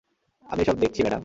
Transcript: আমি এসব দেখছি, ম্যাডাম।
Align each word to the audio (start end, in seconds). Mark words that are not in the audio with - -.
আমি 0.45 0.61
এসব 0.61 0.77
দেখছি, 0.79 0.99
ম্যাডাম। 1.03 1.19